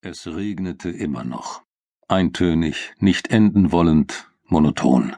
Es 0.00 0.28
regnete 0.28 0.90
immer 0.90 1.24
noch. 1.24 1.62
Eintönig, 2.06 2.94
nicht 3.00 3.32
enden 3.32 3.72
wollend, 3.72 4.30
monoton. 4.44 5.16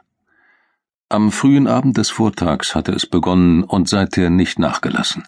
Am 1.07 1.31
frühen 1.31 1.67
Abend 1.67 1.97
des 1.97 2.09
Vortags 2.09 2.73
hatte 2.73 2.91
es 2.91 3.05
begonnen 3.05 3.63
und 3.63 3.87
seither 3.87 4.31
nicht 4.31 4.57
nachgelassen. 4.57 5.23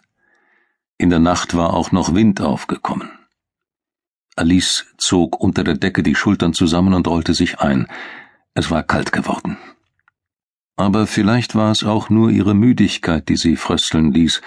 In 0.98 1.08
der 1.08 1.20
Nacht 1.20 1.54
war 1.54 1.72
auch 1.72 1.92
noch 1.92 2.16
Wind 2.16 2.40
aufgekommen. 2.40 3.12
Alice 4.34 4.86
zog 4.98 5.38
unter 5.38 5.62
der 5.62 5.74
Decke 5.74 6.02
die 6.02 6.16
Schultern 6.16 6.52
zusammen 6.52 6.92
und 6.92 7.06
rollte 7.06 7.32
sich 7.32 7.60
ein. 7.60 7.86
Es 8.54 8.72
war 8.72 8.82
kalt 8.82 9.12
geworden. 9.12 9.56
Aber 10.74 11.06
vielleicht 11.06 11.54
war 11.54 11.70
es 11.70 11.84
auch 11.84 12.10
nur 12.10 12.30
ihre 12.30 12.54
Müdigkeit, 12.54 13.28
die 13.28 13.36
sie 13.36 13.54
frösteln 13.54 14.10
ließ. 14.10 14.42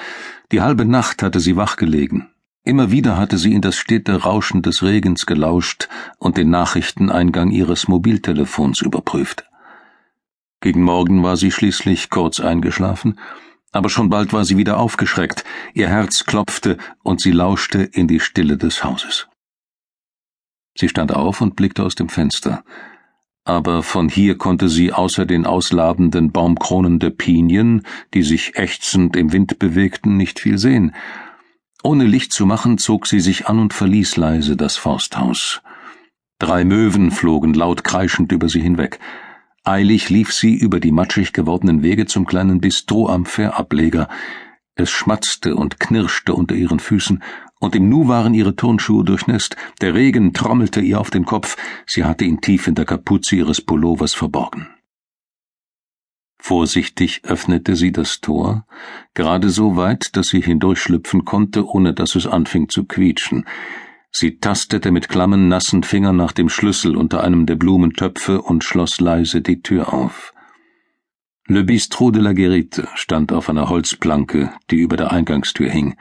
Die 0.52 0.60
halbe 0.60 0.84
Nacht 0.84 1.24
hatte 1.24 1.40
sie 1.40 1.56
wachgelegen. 1.56 2.30
Immer 2.68 2.92
wieder 2.92 3.16
hatte 3.16 3.38
sie 3.38 3.54
in 3.54 3.62
das 3.62 3.78
stete 3.78 4.24
Rauschen 4.24 4.62
des 4.62 4.84
Regens 4.84 5.26
gelauscht 5.26 5.88
und 6.18 6.36
den 6.36 6.50
Nachrichteneingang 6.50 7.50
ihres 7.50 7.88
Mobiltelefons 7.88 8.82
überprüft. 8.82 9.46
Gegen 10.60 10.84
Morgen 10.84 11.24
war 11.24 11.38
sie 11.38 11.50
schließlich 11.50 12.10
kurz 12.10 12.42
eingeschlafen, 12.42 13.22
aber 13.72 13.88
schon 13.88 14.10
bald 14.10 14.34
war 14.34 14.44
sie 14.44 14.58
wieder 14.58 14.80
aufgeschreckt, 14.80 15.46
ihr 15.76 15.88
Herz 15.88 16.26
klopfte 16.26 16.78
und 17.04 17.22
sie 17.22 17.32
lauschte 17.32 17.84
in 17.84 18.10
die 18.10 18.20
Stille 18.20 18.58
des 18.58 18.84
Hauses. 18.84 19.30
Sie 20.78 20.90
stand 20.90 21.14
auf 21.14 21.40
und 21.40 21.56
blickte 21.56 21.86
aus 21.86 21.96
dem 21.96 22.10
Fenster, 22.10 22.66
aber 23.46 23.82
von 23.82 24.10
hier 24.10 24.38
konnte 24.38 24.68
sie 24.68 24.92
außer 24.92 25.26
den 25.26 25.46
ausladenden 25.46 26.34
Baumkronen 26.34 27.00
der 27.00 27.12
Pinien, 27.12 27.84
die 28.14 28.24
sich 28.24 28.58
ächzend 28.58 29.16
im 29.16 29.32
Wind 29.32 29.58
bewegten, 29.58 30.18
nicht 30.18 30.42
viel 30.42 30.58
sehen, 30.58 30.94
ohne 31.84 32.06
Licht 32.06 32.34
zu 32.34 32.46
machen, 32.46 32.78
zog 32.78 33.08
sie 33.08 33.20
sich 33.20 33.48
an 33.48 33.60
und 33.60 33.74
verließ 33.74 34.18
leise 34.18 34.56
das 34.56 34.78
Forsthaus. 34.78 35.62
Drei 36.40 36.64
Möwen 36.64 37.12
flogen 37.12 37.54
laut 37.54 37.84
kreischend 37.84 38.32
über 38.32 38.50
sie 38.50 38.62
hinweg. 38.62 39.00
Eilig 39.64 40.10
lief 40.10 40.34
sie 40.34 40.56
über 40.56 40.80
die 40.80 40.92
matschig 40.92 41.34
gewordenen 41.34 41.84
Wege 41.84 42.06
zum 42.06 42.26
kleinen 42.26 42.62
Bistro 42.62 43.10
am 43.10 43.26
Fährableger. 43.26 44.08
Es 44.76 44.92
schmatzte 44.92 45.56
und 45.56 45.80
knirschte 45.80 46.34
unter 46.34 46.56
ihren 46.56 46.80
Füßen, 46.80 47.24
und 47.60 47.76
im 47.76 47.90
Nu 47.90 48.08
waren 48.08 48.36
ihre 48.36 48.56
Turnschuhe 48.56 49.04
durchnässt, 49.04 49.56
der 49.82 49.96
Regen 49.96 50.34
trommelte 50.34 50.80
ihr 50.80 51.00
auf 51.00 51.10
den 51.10 51.26
Kopf, 51.26 51.58
sie 51.88 52.04
hatte 52.04 52.24
ihn 52.24 52.40
tief 52.40 52.68
in 52.68 52.76
der 52.76 52.86
Kapuze 52.86 53.36
ihres 53.36 53.62
Pullovers 53.62 54.14
verborgen. 54.14 54.68
Vorsichtig 56.48 57.26
öffnete 57.26 57.76
sie 57.76 57.92
das 57.92 58.22
Tor, 58.22 58.66
gerade 59.16 59.50
so 59.50 59.76
weit, 59.76 60.16
dass 60.16 60.30
sie 60.30 60.40
hindurchschlüpfen 60.40 61.26
konnte, 61.26 61.68
ohne 61.68 61.94
dass 61.94 62.16
es 62.16 62.26
anfing 62.26 62.70
zu 62.70 62.86
quietschen. 62.86 63.44
Sie 64.12 64.40
tastete 64.40 64.92
mit 64.92 65.10
klammen, 65.10 65.50
nassen 65.50 65.84
Fingern 65.84 66.16
nach 66.16 66.32
dem 66.32 66.48
Schlüssel 66.48 66.96
unter 66.96 67.22
einem 67.22 67.48
der 67.48 67.58
Blumentöpfe 67.58 68.42
und 68.42 68.64
schloss 68.64 69.02
leise 69.02 69.42
die 69.42 69.62
Tür 69.62 69.94
auf. 69.94 70.34
Le 71.48 71.66
Bistrot 71.66 72.16
de 72.16 72.22
la 72.22 72.32
Guérite 72.32 72.88
stand 72.96 73.34
auf 73.34 73.50
einer 73.50 73.68
Holzplanke, 73.68 74.54
die 74.72 74.78
über 74.78 74.96
der 74.96 75.12
Eingangstür 75.12 75.70
hing. 75.70 75.98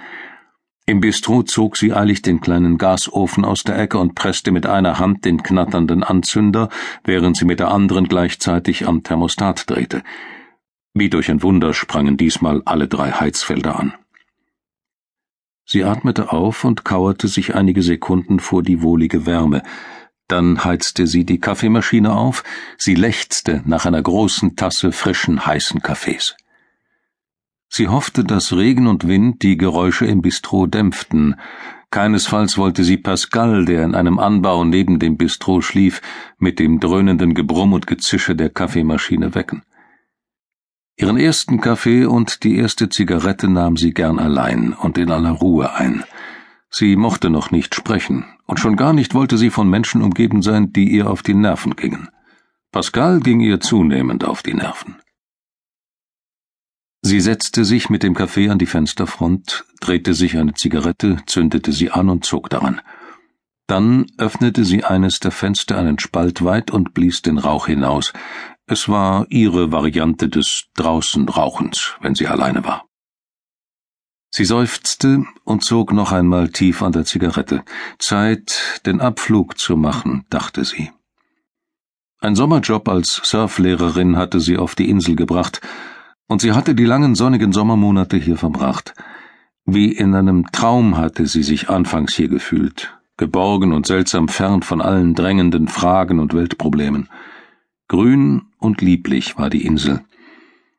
Im 0.89 1.01
Bistro 1.01 1.43
zog 1.43 1.77
sie 1.77 1.93
eilig 1.93 2.23
den 2.23 2.41
kleinen 2.41 2.79
Gasofen 2.79 3.45
aus 3.45 3.65
der 3.65 3.77
Ecke 3.77 3.99
und 3.99 4.15
presste 4.15 4.53
mit 4.53 4.65
einer 4.65 5.01
Hand 5.01 5.25
den 5.25 5.43
knatternden 5.43 6.05
Anzünder, 6.05 6.69
während 7.03 7.37
sie 7.37 7.47
mit 7.47 7.59
der 7.59 7.73
anderen 7.73 8.07
gleichzeitig 8.07 8.87
am 8.87 9.03
Thermostat 9.03 9.69
drehte. 9.69 10.05
Wie 10.99 11.11
durch 11.11 11.31
ein 11.31 11.43
Wunder 11.43 11.75
sprangen 11.75 12.17
diesmal 12.17 12.63
alle 12.65 12.89
drei 12.89 13.11
Heizfelder 13.11 13.79
an. 13.79 13.93
Sie 15.67 15.85
atmete 15.85 16.33
auf 16.33 16.65
und 16.65 16.87
kauerte 16.87 17.29
sich 17.29 17.55
einige 17.55 17.83
Sekunden 17.83 18.41
vor 18.41 18.63
die 18.63 18.81
wohlige 18.81 19.27
Wärme. 19.27 19.63
Dann 20.27 20.65
heizte 20.65 21.07
sie 21.07 21.27
die 21.27 21.39
Kaffeemaschine 21.39 22.15
auf, 22.15 22.45
sie 22.79 22.95
lechzte 22.95 23.61
nach 23.67 23.85
einer 23.85 24.01
großen 24.01 24.57
Tasse 24.57 24.91
frischen, 24.91 25.45
heißen 25.45 25.83
Kaffees. 25.83 26.35
Sie 27.69 27.89
hoffte, 27.89 28.25
dass 28.25 28.55
Regen 28.55 28.87
und 28.87 29.07
Wind 29.07 29.43
die 29.43 29.59
Geräusche 29.59 30.07
im 30.07 30.23
Bistro 30.23 30.67
dämpften. 30.67 31.39
Keinesfalls 31.91 32.57
wollte 32.57 32.85
sie 32.85 32.97
Pascal, 32.97 33.67
der 33.67 33.85
in 33.85 33.95
einem 33.95 34.19
Anbau 34.19 34.65
neben 34.65 34.99
dem 34.99 35.19
Bistro 35.19 35.61
schlief, 35.61 36.01
mit 36.39 36.59
dem 36.59 36.81
dröhnenden 36.81 37.35
Gebrumm 37.35 37.75
und 37.75 37.87
Gezische 37.87 38.35
der 38.35 38.49
Kaffeemaschine 38.49 39.35
wecken. 39.35 39.63
Ihren 40.99 41.19
ersten 41.19 41.61
Kaffee 41.61 42.07
und 42.07 42.43
die 42.43 42.57
erste 42.57 42.89
Zigarette 42.89 43.49
nahm 43.49 43.77
sie 43.77 43.93
gern 43.93 44.19
allein 44.19 44.73
und 44.73 44.97
in 44.97 45.11
aller 45.11 45.33
Ruhe 45.33 45.75
ein. 45.75 46.05
Sie 46.71 46.97
mochte 46.97 47.29
noch 47.29 47.51
nicht 47.51 47.75
sprechen, 47.75 48.25
und 48.47 48.61
schon 48.61 48.77
gar 48.77 48.95
nicht 48.95 49.15
wollte 49.15 49.37
sie 49.37 49.51
von 49.51 49.69
Menschen 49.69 50.01
umgeben 50.01 50.41
sein, 50.41 50.73
die 50.73 50.91
ihr 50.91 51.11
auf 51.11 51.23
die 51.23 51.35
Nerven 51.35 51.77
gingen. 51.77 52.09
Pascal 52.73 53.21
ging 53.21 53.41
ihr 53.41 53.61
zunehmend 53.61 54.25
auf 54.25 54.43
die 54.43 54.55
Nerven. 54.55 54.97
Sie 57.03 57.21
setzte 57.21 57.65
sich 57.65 57.89
mit 57.89 58.03
dem 58.03 58.15
Kaffee 58.15 58.49
an 58.49 58.59
die 58.59 58.67
Fensterfront, 58.67 59.65
drehte 59.81 60.15
sich 60.15 60.37
eine 60.39 60.55
Zigarette, 60.55 61.19
zündete 61.27 61.73
sie 61.73 61.91
an 61.91 62.09
und 62.09 62.25
zog 62.25 62.51
daran. 62.51 62.81
Dann 63.67 64.07
öffnete 64.19 64.65
sie 64.65 64.85
eines 64.85 65.21
der 65.21 65.31
Fenster 65.31 65.79
einen 65.79 65.99
Spalt 65.99 66.45
weit 66.45 66.71
und 66.71 66.95
blies 66.95 67.23
den 67.23 67.39
Rauch 67.39 67.67
hinaus. 67.67 68.13
Es 68.69 68.89
war 68.89 69.27
ihre 69.29 69.71
Variante 69.71 70.29
des 70.29 70.67
draußen 70.75 71.29
Rauchens, 71.29 71.95
wenn 72.01 72.17
sie 72.17 72.27
alleine 72.27 72.65
war. 72.65 72.85
Sie 74.31 74.45
seufzte 74.45 75.25
und 75.45 75.63
zog 75.63 75.93
noch 75.93 76.11
einmal 76.11 76.49
tief 76.49 76.83
an 76.83 76.93
der 76.93 77.05
Zigarette. 77.05 77.65
Zeit, 77.99 78.83
den 78.85 79.01
Abflug 79.01 79.57
zu 79.57 79.77
machen, 79.77 80.27
dachte 80.31 80.65
sie. 80.65 80.91
Ein 82.19 82.35
Sommerjob 82.35 82.89
als 82.89 83.21
Surflehrerin 83.23 84.17
hatte 84.17 84.41
sie 84.41 84.59
auf 84.59 84.75
die 84.75 84.91
Insel 84.91 85.15
gebracht, 85.15 85.61
und 86.27 86.41
sie 86.41 86.53
hatte 86.53 86.75
die 86.75 86.85
langen 86.85 87.15
sonnigen 87.15 87.53
Sommermonate 87.53 88.17
hier 88.17 88.37
verbracht. 88.37 88.95
Wie 89.65 89.93
in 89.93 90.15
einem 90.15 90.51
Traum 90.51 90.97
hatte 90.97 91.27
sie 91.27 91.45
sich 91.45 91.71
anfangs 91.71 92.15
hier 92.15 92.29
gefühlt, 92.29 92.99
geborgen 93.17 93.73
und 93.73 93.87
seltsam 93.87 94.29
fern 94.29 94.63
von 94.63 94.81
allen 94.81 95.15
drängenden 95.15 95.69
Fragen 95.69 96.19
und 96.19 96.35
Weltproblemen. 96.35 97.09
Grün 97.89 98.47
und 98.59 98.81
lieblich 98.81 99.39
war 99.39 99.49
die 99.49 99.65
Insel. 99.65 100.05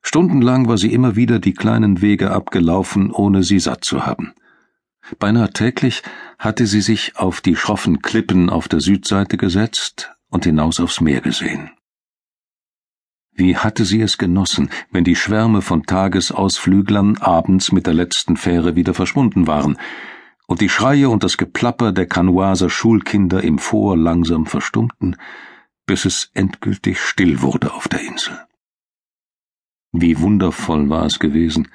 Stundenlang 0.01 0.68
war 0.68 0.78
sie 0.78 0.94
immer 0.94 1.16
wieder 1.16 1.40
die 1.40 1.53
kleinen 1.53 2.01
Wege 2.01 2.31
abgelaufen, 2.31 3.12
ohne 3.12 3.44
sie 3.44 3.59
satt 3.59 3.84
zu 3.84 4.06
haben. 4.06 4.34
Beinahe 5.19 5.51
täglich 5.51 6.03
hatte 6.38 6.66
sie 6.66 6.81
sich 6.81 7.16
auf 7.16 7.40
die 7.40 7.56
schroffen 7.56 8.01
Klippen 8.01 8.50
auf 8.50 8.68
der 8.68 8.81
Südseite 8.81 9.38
gesetzt 9.38 10.12
und 10.29 10.44
hinaus 10.44 10.79
aufs 10.79 11.00
Meer 11.00 11.22
gesehen. 11.22 11.72
Wie 13.31 13.56
hatte 13.56 13.85
sie 13.85 14.01
es 14.01 14.18
genossen, 14.18 14.69
wenn 14.91 15.03
die 15.03 15.16
Schwärme 15.16 15.62
von 15.62 15.84
Tagesausflüglern 15.84 17.18
abends 17.19 17.72
mit 17.72 17.85
der 17.88 17.94
letzten 17.94 18.35
Fähre 18.35 18.75
wieder 18.75 18.94
verschwunden 18.94 19.47
waren 19.47 19.78
und 20.47 20.59
die 20.59 20.69
Schreie 20.69 21.09
und 21.09 21.24
das 21.24 21.38
Geplapper 21.38 21.91
der 21.91 22.07
Kanoaser 22.07 22.69
Schulkinder 22.69 23.44
im 23.44 23.59
Vor 23.59 23.95
langsam 23.95 24.45
verstummten, 24.45 25.18
bis 25.87 26.05
es 26.05 26.29
endgültig 26.35 26.99
still 26.99 27.41
wurde 27.41 27.73
auf 27.73 27.87
der 27.87 28.01
Insel. 28.01 28.39
Wie 29.91 30.19
wundervoll 30.19 30.89
war 30.89 31.05
es 31.05 31.17
gewesen, 31.17 31.69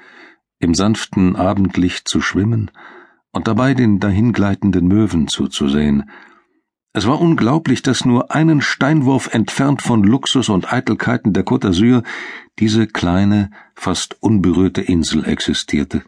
im 0.59 0.73
sanften 0.73 1.35
Abendlicht 1.35 2.07
zu 2.07 2.21
schwimmen 2.21 2.71
und 3.31 3.49
dabei 3.49 3.73
den 3.73 3.99
dahingleitenden 3.99 4.87
Möwen 4.87 5.27
zuzusehen, 5.27 6.09
es 6.95 7.07
war 7.07 7.19
unglaublich, 7.19 7.81
dass 7.81 8.05
nur 8.05 8.31
einen 8.31 8.61
Steinwurf 8.61 9.33
entfernt 9.33 9.81
von 9.81 10.03
Luxus 10.03 10.49
und 10.49 10.71
Eitelkeiten 10.71 11.33
der 11.33 11.43
Côte 11.43 11.69
d'Azur 11.69 12.03
diese 12.59 12.85
kleine, 12.85 13.49
fast 13.73 14.15
unberührte 14.21 14.81
Insel 14.81 15.25
existierte, 15.25 16.03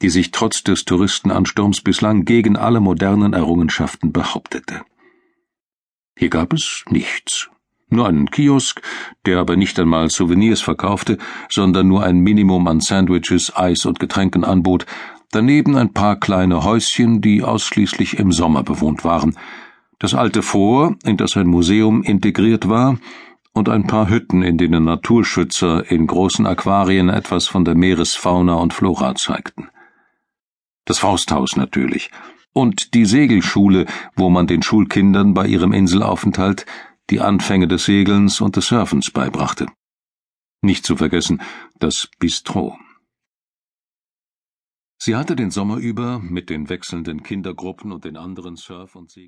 die 0.00 0.08
sich 0.08 0.30
trotz 0.30 0.64
des 0.64 0.86
Touristenansturms 0.86 1.82
bislang 1.82 2.24
gegen 2.24 2.56
alle 2.56 2.80
modernen 2.80 3.34
Errungenschaften 3.34 4.12
behauptete. 4.12 4.80
Hier 6.16 6.30
gab 6.30 6.52
es 6.52 6.84
nichts, 6.88 7.50
nur 7.88 8.06
einen 8.06 8.30
Kiosk, 8.30 8.80
der 9.26 9.38
aber 9.38 9.56
nicht 9.56 9.78
einmal 9.80 10.10
Souvenirs 10.10 10.60
verkaufte, 10.60 11.18
sondern 11.48 11.88
nur 11.88 12.04
ein 12.04 12.18
Minimum 12.18 12.68
an 12.68 12.80
Sandwiches, 12.80 13.54
Eis 13.56 13.84
und 13.84 13.98
Getränken 13.98 14.44
anbot, 14.44 14.86
daneben 15.32 15.76
ein 15.76 15.92
paar 15.92 16.20
kleine 16.20 16.62
Häuschen, 16.62 17.20
die 17.20 17.42
ausschließlich 17.42 18.18
im 18.18 18.30
Sommer 18.30 18.62
bewohnt 18.62 19.04
waren, 19.04 19.36
das 19.98 20.14
alte 20.14 20.42
Vor, 20.42 20.96
in 21.04 21.16
das 21.16 21.36
ein 21.36 21.48
Museum 21.48 22.02
integriert 22.02 22.68
war, 22.68 22.98
und 23.52 23.68
ein 23.68 23.86
paar 23.86 24.08
Hütten, 24.08 24.42
in 24.42 24.58
denen 24.58 24.84
Naturschützer 24.84 25.88
in 25.90 26.06
großen 26.06 26.46
Aquarien 26.46 27.08
etwas 27.08 27.46
von 27.46 27.64
der 27.64 27.76
Meeresfauna 27.76 28.54
und 28.54 28.74
Flora 28.74 29.14
zeigten. 29.14 29.68
Das 30.84 30.98
Fausthaus 30.98 31.56
natürlich, 31.56 32.10
und 32.52 32.94
die 32.94 33.04
Segelschule, 33.04 33.86
wo 34.16 34.30
man 34.30 34.46
den 34.46 34.62
Schulkindern 34.62 35.34
bei 35.34 35.46
ihrem 35.46 35.72
Inselaufenthalt 35.72 36.66
die 37.10 37.20
Anfänge 37.20 37.68
des 37.68 37.84
Segelns 37.84 38.40
und 38.40 38.56
des 38.56 38.68
Surfens 38.68 39.10
beibrachte. 39.10 39.66
Nicht 40.62 40.86
zu 40.86 40.96
vergessen 40.96 41.42
das 41.78 42.08
Bistro. 42.18 42.78
Sie 44.96 45.16
hatte 45.16 45.36
den 45.36 45.50
Sommer 45.50 45.76
über 45.76 46.18
mit 46.20 46.48
den 46.48 46.70
wechselnden 46.70 47.22
Kindergruppen 47.22 47.92
und 47.92 48.04
den 48.06 48.16
anderen 48.16 48.56
Surf- 48.56 48.96
und 48.96 49.10
Segel 49.10 49.22